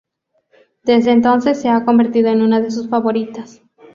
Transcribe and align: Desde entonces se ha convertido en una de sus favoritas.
Desde 0.81 1.11
entonces 1.11 1.61
se 1.61 1.69
ha 1.69 1.85
convertido 1.85 2.29
en 2.31 2.41
una 2.41 2.59
de 2.59 2.71
sus 2.71 2.89
favoritas. 2.89 3.61